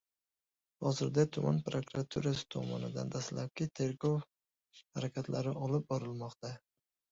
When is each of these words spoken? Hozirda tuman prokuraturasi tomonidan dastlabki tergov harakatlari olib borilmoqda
Hozirda 0.85 1.25
tuman 1.35 1.59
prokuraturasi 1.67 2.47
tomonidan 2.55 3.13
dastlabki 3.17 3.69
tergov 3.83 4.19
harakatlari 4.19 5.57
olib 5.69 5.89
borilmoqda 5.95 6.55